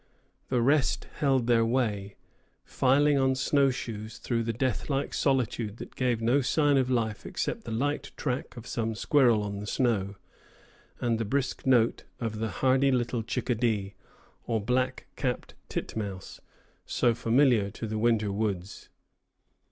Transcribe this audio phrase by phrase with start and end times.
[0.49, 2.15] The rest held their way,
[2.65, 7.65] filing on snow shoes through the deathlike solitude that gave no sign of life except
[7.65, 10.15] the light track of some squirrel on the snow,
[10.99, 13.93] and the brisk note of the hardy little chickadee,
[14.47, 16.41] or black capped titmouse,
[16.87, 18.89] so familiar to the winter woods.